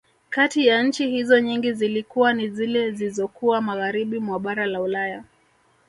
[0.29, 5.23] Kati ya nchi hizo nyingi zilikuwa ni zile zizokuwa Magharibi mwa bara la Ulaya